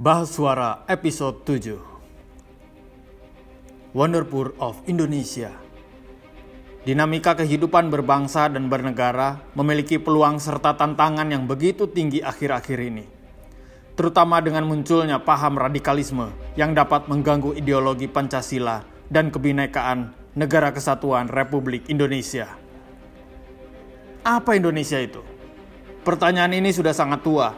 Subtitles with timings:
[0.00, 1.76] Bahas Suara episode 7
[3.92, 5.52] Wonderful of Indonesia
[6.88, 13.04] Dinamika kehidupan berbangsa dan bernegara memiliki peluang serta tantangan yang begitu tinggi akhir-akhir ini.
[13.92, 21.92] Terutama dengan munculnya paham radikalisme yang dapat mengganggu ideologi Pancasila dan kebinekaan negara kesatuan Republik
[21.92, 22.48] Indonesia.
[24.24, 25.20] Apa Indonesia itu?
[26.00, 27.52] Pertanyaan ini sudah sangat tua,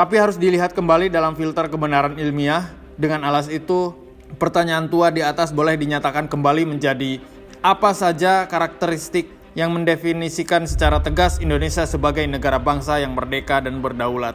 [0.00, 2.72] tapi harus dilihat kembali dalam filter kebenaran ilmiah.
[2.96, 3.92] Dengan alas itu,
[4.40, 7.20] pertanyaan tua di atas boleh dinyatakan kembali menjadi
[7.60, 14.32] apa saja karakteristik yang mendefinisikan secara tegas Indonesia sebagai negara bangsa yang merdeka dan berdaulat.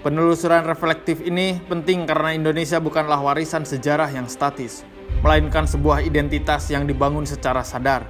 [0.00, 4.88] Penelusuran reflektif ini penting karena Indonesia bukanlah warisan sejarah yang statis,
[5.20, 8.08] melainkan sebuah identitas yang dibangun secara sadar.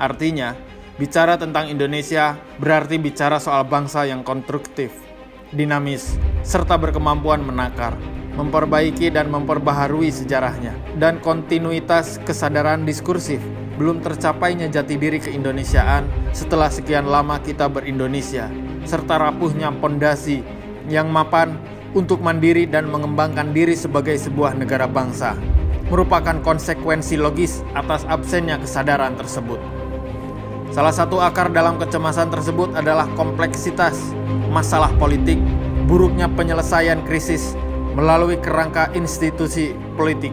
[0.00, 0.56] Artinya,
[0.96, 5.07] bicara tentang Indonesia berarti bicara soal bangsa yang konstruktif,
[5.52, 7.96] dinamis, serta berkemampuan menakar
[8.38, 10.70] memperbaiki dan memperbaharui sejarahnya,
[11.02, 13.42] dan kontinuitas kesadaran diskursif
[13.74, 18.46] belum tercapainya jati diri keindonesiaan setelah sekian lama kita berindonesia,
[18.86, 20.46] serta rapuhnya pondasi
[20.86, 21.58] yang mapan
[21.98, 25.34] untuk mandiri dan mengembangkan diri sebagai sebuah negara bangsa,
[25.90, 29.58] merupakan konsekuensi logis atas absennya kesadaran tersebut.
[30.68, 33.96] Salah satu akar dalam kecemasan tersebut adalah kompleksitas
[34.52, 35.40] masalah politik,
[35.88, 37.56] buruknya penyelesaian krisis
[37.96, 40.30] melalui kerangka institusi politik,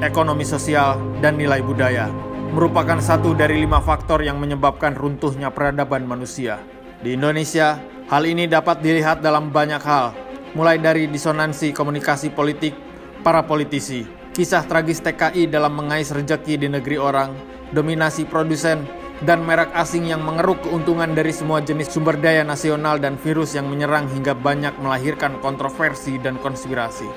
[0.00, 2.08] ekonomi sosial, dan nilai budaya,
[2.56, 6.56] merupakan satu dari lima faktor yang menyebabkan runtuhnya peradaban manusia.
[7.04, 7.76] Di Indonesia,
[8.08, 10.16] hal ini dapat dilihat dalam banyak hal,
[10.56, 12.72] mulai dari disonansi komunikasi politik,
[13.20, 17.36] para politisi, kisah tragis TKI dalam mengais rejeki di negeri orang,
[17.76, 23.16] dominasi produsen, dan merek asing yang mengeruk keuntungan dari semua jenis sumber daya nasional dan
[23.16, 27.08] virus yang menyerang hingga banyak melahirkan kontroversi dan konspirasi.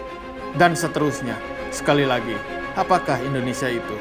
[0.56, 1.36] Dan seterusnya.
[1.70, 2.34] Sekali lagi,
[2.80, 3.98] apakah Indonesia itu?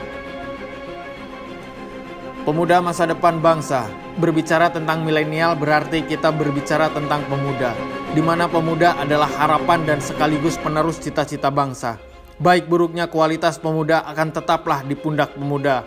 [2.46, 3.84] Pemuda masa depan bangsa,
[4.16, 7.76] berbicara tentang milenial berarti kita berbicara tentang pemuda,
[8.16, 12.00] di mana pemuda adalah harapan dan sekaligus penerus cita-cita bangsa.
[12.40, 15.84] Baik buruknya kualitas pemuda akan tetaplah di pundak pemuda,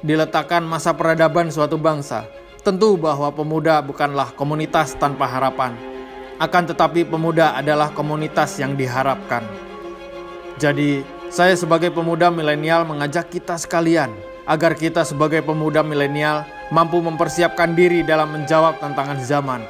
[0.00, 2.24] diletakkan masa peradaban suatu bangsa,
[2.64, 5.76] tentu bahwa pemuda bukanlah komunitas tanpa harapan.
[6.40, 9.44] Akan tetapi pemuda adalah komunitas yang diharapkan.
[10.56, 14.08] Jadi, saya sebagai pemuda milenial mengajak kita sekalian
[14.48, 19.60] agar kita sebagai pemuda milenial mampu mempersiapkan diri dalam menjawab tantangan zaman.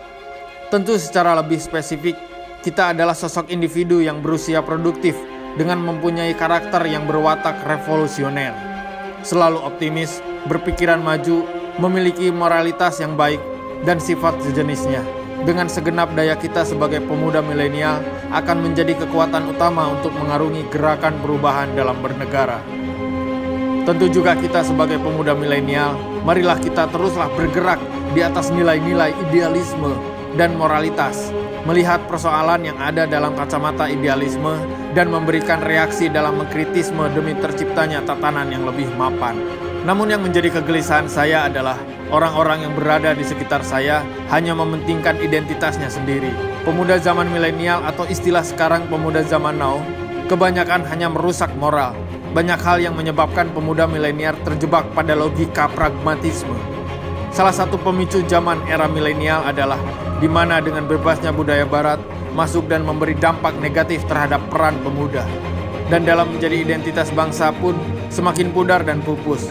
[0.71, 2.15] Tentu secara lebih spesifik,
[2.63, 5.19] kita adalah sosok individu yang berusia produktif
[5.59, 8.70] dengan mempunyai karakter yang berwatak revolusioner
[9.23, 11.45] selalu optimis, berpikiran maju,
[11.81, 13.41] memiliki moralitas yang baik,
[13.85, 15.01] dan sifat sejenisnya.
[15.41, 21.73] Dengan segenap daya kita sebagai pemuda milenial akan menjadi kekuatan utama untuk mengarungi gerakan perubahan
[21.73, 22.61] dalam bernegara.
[23.89, 25.97] Tentu juga kita sebagai pemuda milenial,
[26.29, 27.81] marilah kita teruslah bergerak
[28.13, 29.97] di atas nilai-nilai idealisme
[30.37, 31.33] dan moralitas,
[31.65, 34.53] melihat persoalan yang ada dalam kacamata idealisme
[34.95, 39.39] dan memberikan reaksi dalam mengkritisme demi terciptanya tatanan yang lebih mapan.
[39.81, 41.81] Namun yang menjadi kegelisahan saya adalah
[42.12, 46.28] orang-orang yang berada di sekitar saya hanya mementingkan identitasnya sendiri.
[46.69, 49.81] Pemuda zaman milenial atau istilah sekarang pemuda zaman now,
[50.28, 51.97] kebanyakan hanya merusak moral.
[52.31, 56.55] Banyak hal yang menyebabkan pemuda milenial terjebak pada logika pragmatisme.
[57.33, 59.81] Salah satu pemicu zaman era milenial adalah
[60.21, 61.99] di mana dengan bebasnya budaya barat,
[62.33, 65.27] masuk dan memberi dampak negatif terhadap peran pemuda.
[65.91, 67.75] Dan dalam menjadi identitas bangsa pun
[68.11, 69.51] semakin pudar dan pupus.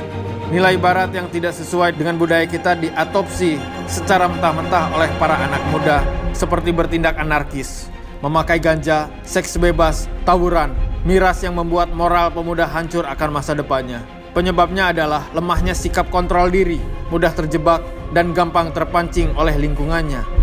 [0.49, 6.01] Nilai barat yang tidak sesuai dengan budaya kita diatopsi secara mentah-mentah oleh para anak muda
[6.33, 7.91] seperti bertindak anarkis,
[8.25, 10.73] memakai ganja, seks bebas, tawuran,
[11.03, 14.01] miras yang membuat moral pemuda hancur akan masa depannya.
[14.33, 16.81] Penyebabnya adalah lemahnya sikap kontrol diri,
[17.13, 17.81] mudah terjebak,
[18.13, 20.38] dan gampang terpancing oleh lingkungannya.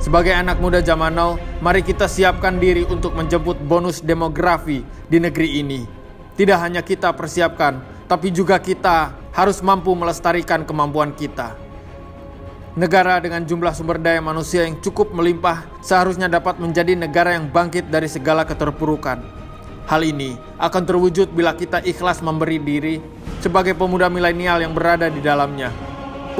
[0.00, 4.80] Sebagai anak muda zaman now, mari kita siapkan diri untuk menjemput bonus demografi
[5.12, 5.84] di negeri ini.
[6.40, 11.52] Tidak hanya kita persiapkan, tapi juga kita harus mampu melestarikan kemampuan kita.
[12.80, 17.92] Negara dengan jumlah sumber daya manusia yang cukup melimpah seharusnya dapat menjadi negara yang bangkit
[17.92, 19.20] dari segala keterpurukan.
[19.84, 23.04] Hal ini akan terwujud bila kita ikhlas memberi diri
[23.44, 25.68] sebagai pemuda milenial yang berada di dalamnya.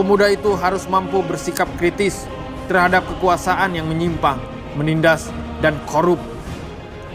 [0.00, 2.24] Pemuda itu harus mampu bersikap kritis
[2.70, 4.38] terhadap kekuasaan yang menyimpang,
[4.78, 5.26] menindas,
[5.58, 6.22] dan korup.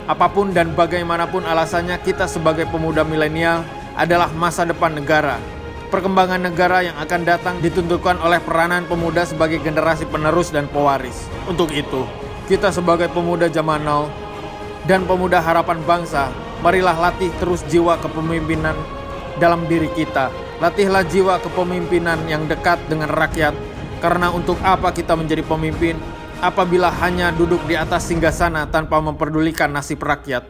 [0.04, 3.64] Apa pun dan bagaimanapun alasannya, kita sebagai pemuda milenial
[3.96, 5.40] adalah masa depan negara.
[5.88, 11.32] Perkembangan negara yang akan datang ditentukan oleh peranan pemuda sebagai generasi penerus dan pewaris.
[11.48, 12.04] Untuk itu,
[12.52, 14.12] kita sebagai pemuda zaman now
[14.84, 16.28] dan pemuda harapan bangsa,
[16.60, 18.76] marilah latih terus jiwa kepemimpinan
[19.40, 20.30] dalam diri kita.
[20.60, 23.56] Latihlah jiwa kepemimpinan yang dekat dengan rakyat,
[24.04, 25.96] karena untuk apa kita menjadi pemimpin
[26.44, 30.44] apabila hanya duduk di atas singgasana tanpa memperdulikan nasib rakyat.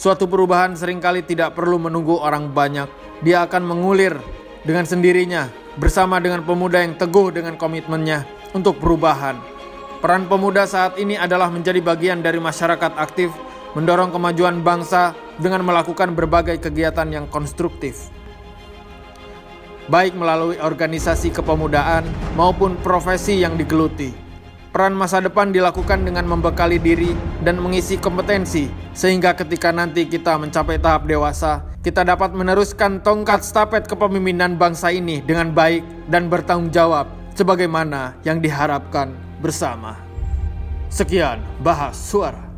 [0.00, 2.88] Suatu perubahan sering kali tidak perlu menunggu orang banyak.
[3.20, 4.16] Dia akan mengulir
[4.64, 8.24] dengan sendirinya bersama dengan pemuda yang teguh dengan komitmennya
[8.56, 9.36] untuk perubahan.
[10.00, 13.28] Peran pemuda saat ini adalah menjadi bagian dari masyarakat aktif,
[13.76, 18.08] mendorong kemajuan bangsa dengan melakukan berbagai kegiatan yang konstruktif.
[19.90, 22.06] Baik melalui organisasi kepemudaan
[22.38, 24.14] maupun profesi yang digeluti.
[24.70, 27.10] Peran masa depan dilakukan dengan membekali diri
[27.42, 33.90] dan mengisi kompetensi, sehingga ketika nanti kita mencapai tahap dewasa, kita dapat meneruskan tongkat stafet
[33.90, 39.10] kepemimpinan bangsa ini dengan baik dan bertanggung jawab, sebagaimana yang diharapkan
[39.42, 39.98] bersama.
[40.86, 42.49] Sekian, bahas suara.